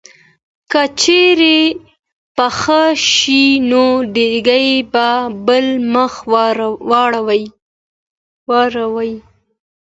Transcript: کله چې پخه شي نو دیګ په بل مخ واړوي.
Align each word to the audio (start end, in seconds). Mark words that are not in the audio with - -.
کله 0.71 0.87
چې 0.99 1.21
پخه 2.35 2.83
شي 3.13 3.45
نو 3.69 3.85
دیګ 4.15 4.47
په 4.93 5.07
بل 5.47 5.65
مخ 5.93 6.13
واړوي. 8.49 9.13